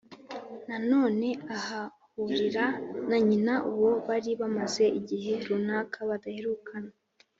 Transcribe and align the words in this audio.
Na 0.67 0.77
none 0.91 1.27
ahahurira 1.55 2.65
na 3.09 3.17
nyina, 3.27 3.53
uwo 3.71 3.91
bari 4.07 4.31
bamaze 4.41 4.85
igihe 4.99 5.31
runaka 5.47 5.97
badaherukana 6.09 6.91